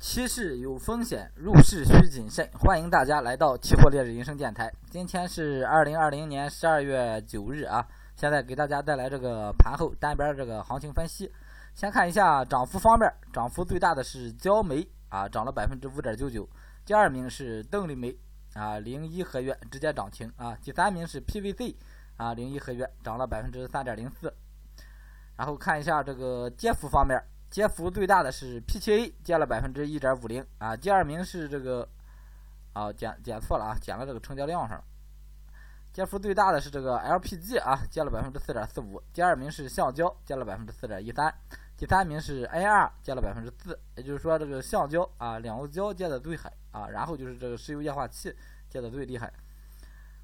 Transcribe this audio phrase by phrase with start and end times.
[0.00, 2.48] 期市有风险，入市需谨慎。
[2.54, 4.72] 欢迎大家来到期货烈日人生电台。
[4.90, 11.30] 今天是二零二零年十二月九日啊，现在给大家带来这个盘后单边这个行情分析。
[11.74, 16.48] 先看一下涨幅方面，涨幅最大的是焦煤啊，涨了百分之五点九九。
[16.86, 18.16] 第二名是邓丽煤
[18.54, 20.56] 啊，零一合约直接涨停啊。
[20.62, 21.76] 第三名是 PVC
[22.16, 24.32] 啊，零一合约涨了百分之三点零四。
[25.36, 27.22] 然后看一下这个跌幅方面。
[27.50, 30.76] 跌幅最大的是 PTA，跌了百分之一点五零啊。
[30.76, 31.86] 第二名是这个，
[32.72, 34.80] 啊减减错了啊，减了这个成交量上。
[35.92, 39.02] 跌幅最大的是这个 LPG 啊，跌了百分之四点四五。
[39.12, 41.34] 第二名是橡胶，跌了百分之四点一三。
[41.76, 43.76] 第三名是 AR，跌了百分之四。
[43.96, 46.86] 也就是说，这个橡胶啊，两个胶跌的最狠啊。
[46.88, 48.32] 然后就是这个石油液化气
[48.70, 49.32] 跌的最厉害。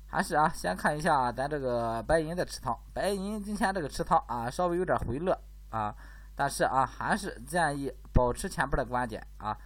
[0.07, 5.37] 还是啊，先看一下咱这个白银的持仓，白银今天这个持仓啊，稍微有点回落
[5.71, 5.93] 啊。
[6.37, 9.57] 但是啊，还是建议保持前边的观点啊。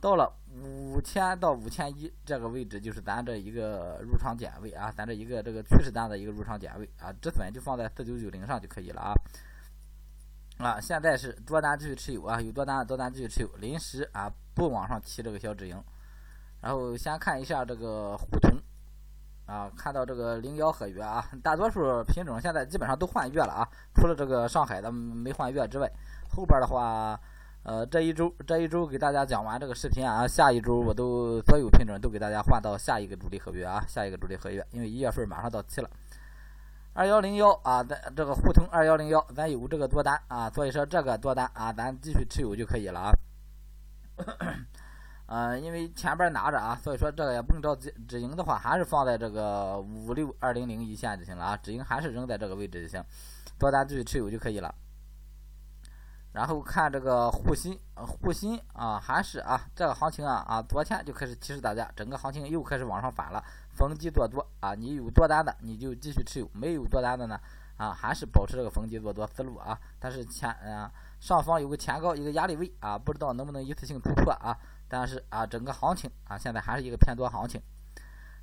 [0.00, 9.12] 到了五千到五千一这个位置，就是咱这一个入场点位啊，咱这一个这个趋势单的一个入场点位啊，止损就放在四九九零上就可以了啊。
[10.56, 15.84] 啊，现在是多单继续持有啊，有多单多单继续持有，临时啊不往上提这个小止盈。
[16.62, 18.50] 然后先看一下这个沪通
[19.50, 25.90] 啊，看到这个零幺合约啊，大多数品种现在基本上都换月了啊，除了这个上海的没换月之外。
[26.32, 27.18] 后边的话，
[27.64, 35.90] 呃，这一周这一周给大家讲完这个视频啊，下一周我都所有品种都给大家换到下一个主力合约啊，下一个主力合约，因为一月份马上到期了。
[36.92, 43.12] 二幺零幺啊，咱这个沪通二幺零幺，咱有这个多单啊，所以说这个多单啊，咱继续持有就可以了啊。
[45.32, 53.00] 嗯，因为前边拿着啊，所以说这个也不用着急，止盈的话还是放在这个五六二零零一线就行了啊，止盈还是扔在这个位置就行，
[53.56, 54.74] 多单继续持有就可以了。
[56.32, 63.40] 然后看这个沪新，沪新啊，还是啊，这个行情啊啊，昨天就开始提示大家，整个行情又开始往上反了，
[63.76, 67.40] 逢低做多啊，你有多单的你就继续持有，没有多单的呢
[67.76, 69.78] 啊，还是保持这个逢低做多思路啊。
[70.00, 70.90] 但是前啊
[71.20, 74.58] 上方有个前高一个压力位啊，不知道能不能一次性突破啊。
[74.90, 77.62] 但是啊，整个行情啊，现在还是一个偏多行情。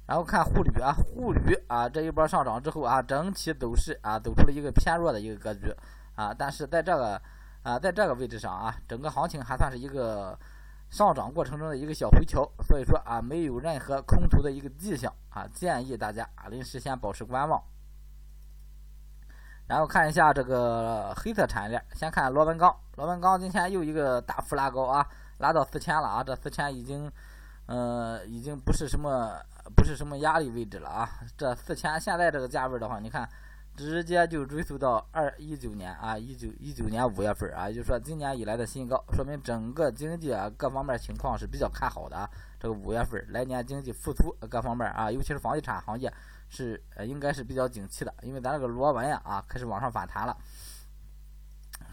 [0.08, 5.72] 然后看沪铝啊，沪铝啊这一波上涨之后啊，整体走势啊走出了一个偏弱的一个格局
[6.16, 7.22] 啊，但是在这个。
[7.63, 10.40] 啊，在这个位置上啊，整个行情还算是一个
[10.90, 17.62] 上涨过程中的一个小回调，所以说啊，没有任何空头的一个迹象啊，建议大家啊临时先保持观望。
[19.68, 25.06] 然后看一下这个黑色产业链，先看螺纹钢，螺纹钢今天又一个大幅拉高啊，
[25.40, 27.12] 拉到四千了啊，这四千已经，
[27.66, 29.40] 呃，已经不是什么
[29.75, 33.28] 不是什么压力位置了啊，这四千现在这个价位的话，你看。
[33.78, 42.28] 直接就追溯到二一九年啊，一九一九年五月份啊，也就是说今年以来的新高，说明整个经济啊各方面情况是比较看好的啊。
[42.59, 46.12] 这个五月份来年经济复苏各方面啊，尤其是房地产行业
[46.50, 50.36] 是应该是比较景气的，因为咱这个螺纹呀啊开始往上反弹了。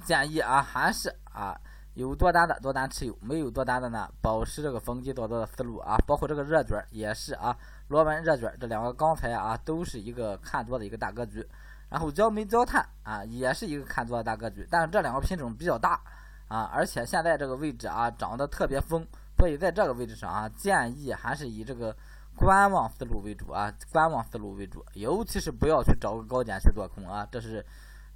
[0.06, 1.54] 建议啊还是啊
[1.94, 7.56] 有多单的多单持有，没有多单的呢保持这个逢低做多的思路啊，包括这个热卷也是啊，
[7.88, 11.46] 螺纹热卷这两个钢材啊都是一个看多的一个大格局。
[11.90, 16.00] 然后焦煤、焦炭啊，也是一个看多的大格局，但是这两个品种比较大
[16.48, 19.06] 啊，而且现在这个位置啊涨得特别疯，
[19.38, 21.94] 所以在这个位置上啊，建议还是以这个
[22.34, 27.64] 观望思路为主啊，观望思路为主，尤其是不要去找个高点去做空啊，这是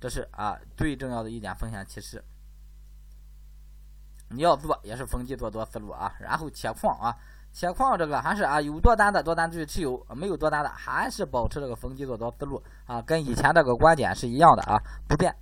[0.00, 2.24] 这是啊最重要的一点风险提示。
[4.30, 7.16] 你要做也是逢低做多思路啊，然后铁矿啊。
[7.50, 14.78] 铁矿这个还是啊，有多单的多单继续持有，没有多单的还是保持这个逢低做多思路啊，跟以前这个观点是一样的啊，
[15.08, 15.34] 不变。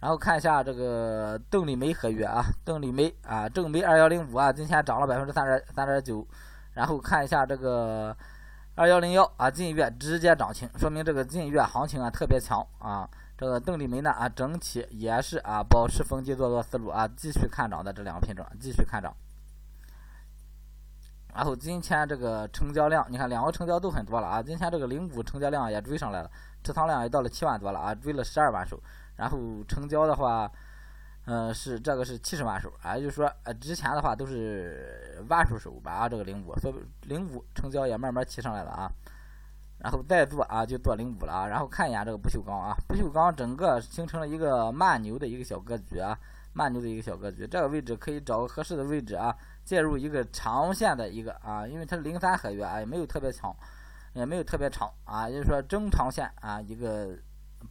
[0.00, 6.26] 然后看一下这个邓丽梅合约啊，邓丽梅啊，正煤二幺零五啊，今天涨了百分之三点三点九。
[6.72, 8.14] 然后看一下这个
[8.74, 13.08] 二幺零幺啊，近月直接涨停，说明这个近月行情啊特别强啊。
[13.38, 19.14] 这个邓丽梅呢啊，整体也是啊，保持逢低做多思路啊，继续看涨的这两个品种继续看涨。
[21.32, 24.42] 然后今天这个成交量，你看两个成交都很多了啊！
[24.42, 26.28] 今天这个零五成交量也追上来了，
[26.64, 28.82] 持仓量也到了七万多了啊，追了十二万手。
[29.14, 30.50] 然后成交的话，
[31.26, 38.90] 嗯，是这个是七十万手啊，就是说呃之前的话都是万数手吧啊，这个零五，所以零五成交也慢慢提上来了啊。
[39.78, 41.46] 然后再做啊，就做零五了啊。
[41.46, 46.18] 然后看一眼这个不锈钢啊，不锈钢整个形成了一个慢牛的一个小格局啊，
[46.52, 49.34] 慢牛的一个小格局，这个位置可以找个合适的位置啊。
[49.64, 53.54] 介入一个长线的一个啊，因为它是零三合约啊，也没有特别长，
[54.14, 57.08] 也没有特别长啊，就是说中长线啊一个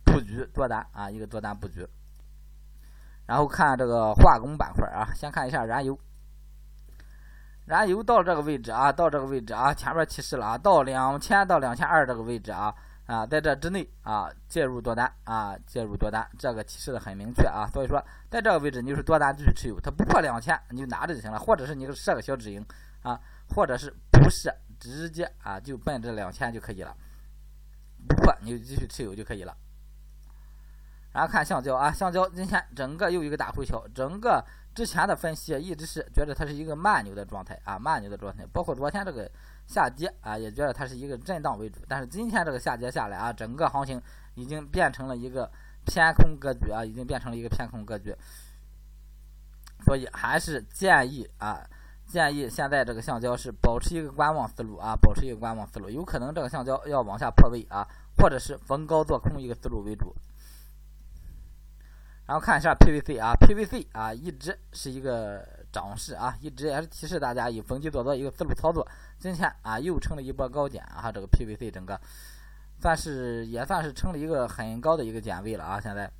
[0.06, 1.84] 布局多单啊一个多单布局。
[3.26, 5.98] 然后看这个化工板块啊，先看一下燃油，
[7.68, 12.74] 燃油到这个位置啊，到这个位置啊，前面提示了啊，到两千到两千二这个位置啊
[13.06, 22.66] 啊，在这之内啊介入多单啊介入多单，这个提示的很明确啊，所以说在这个位置你就是多单继续持有，它不破两千你就拿着就行了，或者是你设个小止盈
[23.02, 23.20] 啊，
[23.54, 24.50] 或者是不设
[24.80, 26.96] 直接啊就奔这两千就可以了，
[28.08, 29.54] 不破你就继续持有就可以了。
[31.12, 34.42] 然后看橡胶啊，橡胶今天整个又一个大回调，整个。
[34.78, 39.28] 之前的分析一直是觉得它是一个慢牛的状态啊，慢牛的状态，包括昨天这个
[39.66, 41.80] 下跌啊，也觉得它是一个震荡为主。
[41.88, 44.00] 但是今天这个下跌下来啊，整个行情
[44.36, 45.52] 已经变成了一个
[45.88, 48.16] 偏空格局啊，已经变成了一个偏空格局。
[49.84, 51.68] 所以还是建议啊，
[52.06, 57.84] 建议现在这个橡胶是保持一个观望思路啊，保持一个观望思路，有可能这个橡胶要往下破位啊，
[58.16, 60.16] 或者是逢高做空一个思路为主。
[62.28, 68.86] 然后看一下 PVC 啊，PVC 啊一直是一个涨势啊，一直也是提示大家以逢低做多一个思路操作。
[69.18, 71.98] 今天啊又撑了一波高点啊，这个 PVC 整个
[72.82, 75.80] 算是也算是撑了一个很高的一个点位了啊。
[75.80, 76.12] 现在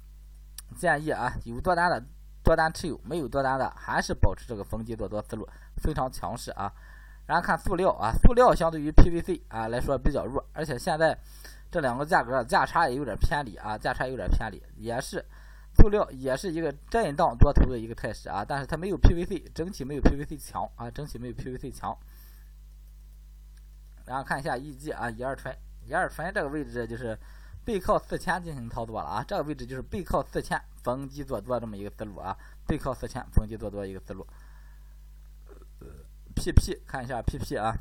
[0.78, 2.02] 建议啊有多单的
[2.42, 5.46] 多单持有，没有多单的还是保持这个逢低做多思路，
[5.84, 6.72] 非常强势啊。
[7.26, 11.18] 然后看塑料啊，塑料相对于 PVC 啊来说比较弱，而且现在
[11.70, 15.26] 这两个价格价差也有点偏离啊，价差有点偏离，也是。
[15.78, 21.98] 塑料也是一个震荡多头的一个态势啊，但是它没有 PVC，整体没有 PVC 强啊，整体没有 PVC 强。
[24.06, 27.18] 然后看一下 EG 啊，乙二醇，乙二醇这个位置就是
[27.66, 34.26] 背靠四千进行操作了啊，这个位置就是背靠四千逢低做多这么一个思路啊，背靠四千逢低做多一个思路。
[36.36, 37.76] PP 看一下 PP 啊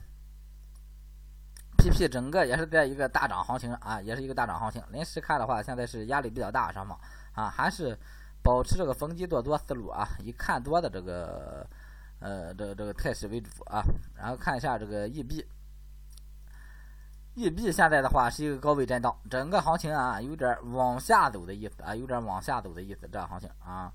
[1.91, 4.83] ，PP 整个也是在一个大涨行情啊，也是一个大涨行情。
[4.91, 6.99] 临时看的话，现在是压力比较大，上方。
[7.33, 7.99] 啊，还是
[8.43, 11.67] 保持这个逢低做多思路啊，以看多的这个
[12.19, 13.83] 呃这这个态势为主啊。
[14.17, 15.45] 然后看一下这个 EB，EB
[17.71, 23.93] 现在的话是一个高位震荡，整个行情啊有点往下走的意思啊，有点往下走的意思，这行情啊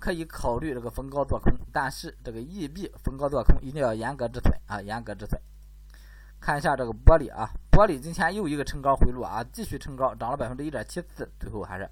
[0.00, 5.40] 可以考虑这个逢高做空，但是这个 EB 逢高做空一定要严格止损啊，严格止损。
[6.40, 11.88] 看一下这个玻璃啊，玻璃今天又一个冲高回落啊，继续冲高，涨了百分之一点七四，最后还是。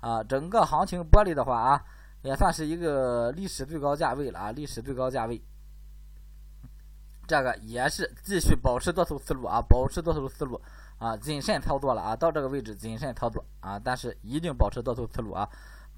[0.00, 1.82] 啊，整个行情玻璃的话啊，
[2.22, 5.42] 也算是一个历史最高价位了啊，历史最高价位。
[7.26, 10.60] 这个也是继续保持多头思路啊，保持多头思路
[10.98, 15.48] 啊，谨慎操作了啊，到这个位置谨慎操作啊，但是一定保持多头思路啊，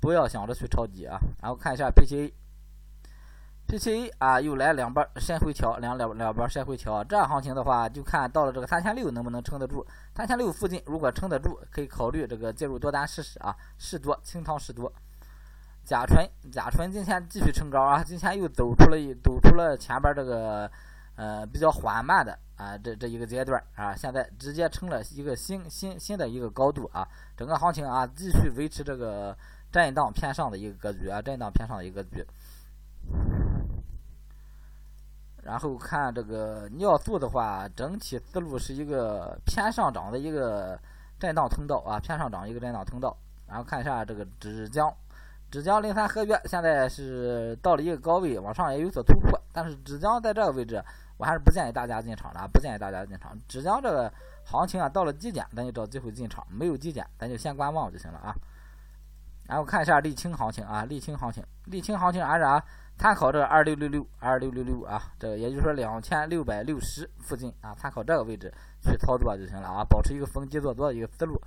[0.01, 1.19] 不要想着去抄底啊。
[1.43, 2.33] 然后看一下 PTA。
[3.69, 7.05] P 七 A 啊，又来两波深回调，两两两波深回调。
[7.05, 9.87] 这样行情的话，就看到了这个三千六能不能撑得住。
[10.17, 14.91] 三千六附近如果撑得住，可以考虑这个介入多单试试啊，试多清仓试多。
[15.85, 20.71] 甲醇，甲醇今天继续冲高啊，今天又走出了一走出了前边这个
[21.17, 27.07] 呃比较缓慢的啊这这一个阶段啊，现在直接成了一个新新新的一个高度啊，
[27.37, 29.37] 整个行情啊继续维持这个
[29.71, 32.27] 震荡偏上的一个格局啊，震荡偏上的一个格局。
[35.49, 40.79] 然后看这个尿素的话，整体思路是一个偏上涨的一个
[41.19, 43.17] 震荡通道啊，偏上涨一个震荡通道。
[43.47, 44.93] 然后看一下这个纸浆，
[45.51, 50.85] 纸浆零三合约现在是到了一个高位，往上也有所突破，但是纸浆在这个位置，
[51.17, 53.35] 我还是不建议大家进场的，不建议大家进场。
[53.49, 54.13] 纸浆这个
[54.45, 58.37] 行情啊，到了低点咱就找机会进场，没有低点咱就先观望就行了啊。
[59.47, 62.63] 然后看一下沥青行情啊，沥青行情，沥青行情还是啊。
[62.99, 68.53] 参考这个二六六六二六六六啊，这个也就是说两千六百六十附近啊，参考这个位置
[68.83, 71.41] 去操作就行了啊，保持一个逢低做多的一个思路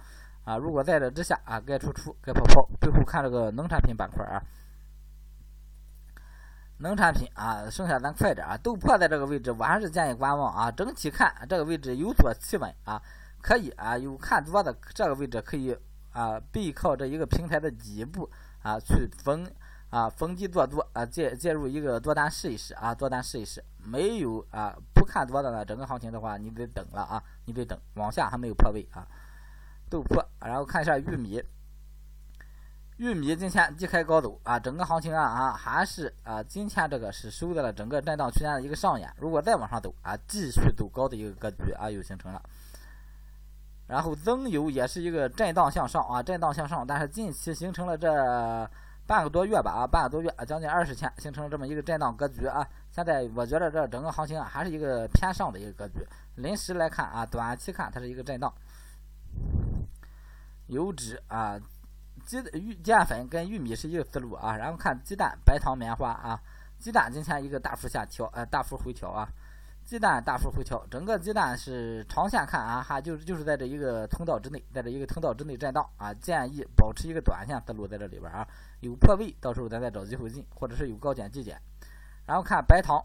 [0.46, 0.55] 啊。
[0.55, 2.70] 如果在这之下啊，该出出，该跑跑。
[2.79, 4.41] 最后看这个农产品板块啊，
[6.77, 10.72] 农产品啊，剩下咱快点啊，豆粕在这个位置，我还是建议观望啊。
[10.72, 13.01] 整体看这个位置有所企稳啊，
[13.41, 15.77] 可以啊，有看多的这个位置可以
[16.13, 18.31] 啊，背靠这一个平台的底部
[18.62, 19.46] 啊去逢。
[19.91, 29.05] 啊，逢低做多啊，介介入一个多单试一试啊，多单试一试，没有啊，不看多的呢，整个行情的话，你得等了啊，你得等，往下还没有破位啊，
[29.89, 31.43] 豆粕，然后看一下玉米，
[32.95, 42.41] 玉米今天低开高走啊，整个行情啊啊，还是啊，今天这个是收在了整个震荡区间的一个上沿，如果再往上走啊，继续走高的一个格局啊，又形成了，
[43.88, 48.71] 然后增油也是一个震荡向上啊，震荡向上，但是近期形成了这。
[49.08, 52.65] 半个多月吧啊，半个多月，将近二十天，形成了这么一个震荡格局啊。
[52.91, 56.05] 现在我觉得这整个行情啊，还是一个偏上的一个格局。
[56.36, 58.53] 临时来看啊，短期看它是一个震荡。
[60.67, 61.60] 油脂啊，
[62.25, 64.55] 鸡玉淀粉跟玉米是一个思路啊。
[64.55, 66.39] 然后看鸡蛋、白糖、棉花啊，
[66.79, 69.27] 鸡蛋今天一个大幅下调，呃，大幅回调啊。
[69.85, 78.47] 鸡蛋大幅回调，整个鸡蛋是长线看啊，哈，就是就是在这一个通道之内，在这一个通道之内震荡啊，建议保持一个短线思路在这里边啊，
[78.79, 81.59] 有破位，到时候咱再找机会进，或者是有高点低减。
[82.25, 83.03] 然后看白糖，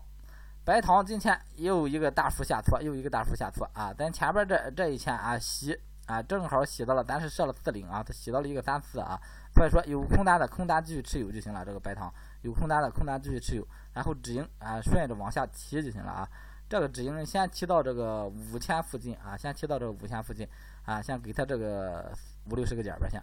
[0.65, 9.21] 白糖今天又一个大幅下挫，又一个大幅下挫啊，咱前边这这一天啊洗啊，正好洗到了，咱是设了四零啊，它洗到了一个三四啊，
[9.53, 16.29] 所以说有空单的空单继续持有就行了，这个白糖有空单的空单继续持有，然后止盈啊顺着往下提就行了啊。
[16.69, 20.49] 这个止盈先提到这个五千附近啊，先提到这个五千附近
[20.85, 22.13] 啊，先给它这个
[22.51, 23.23] 五六十个点吧先。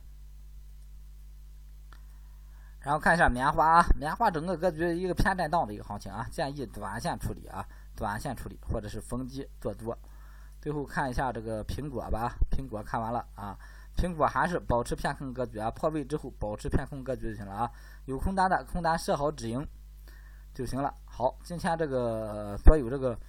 [2.79, 7.65] 然后看一下棉花啊，棉花整个格局一个偏震荡的一个行情啊，建议短线处理啊，
[7.97, 9.97] 短线处理或者是逢低做多。
[10.61, 13.57] 最后看一下这个苹果吧，苹果看完了啊，
[13.97, 17.71] 苹果还是保持偏空格局啊，破位之后保持偏空格局就行了啊，
[18.05, 19.67] 有空单的空单设好止盈
[20.53, 20.93] 就行了。
[21.03, 23.19] 好，今天这个所有这个。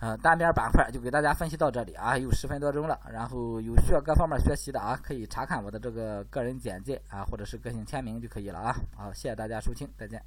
[0.00, 2.98] 呃，单边板块就给大家分析到这里啊，有十分多钟了。
[3.10, 8.76] 然后有需要各方面学习的啊，可以查看我的这个个人简介啊，或者是个性签名就可以了啊。
[8.96, 10.22] 好，谢谢大家收听，再见。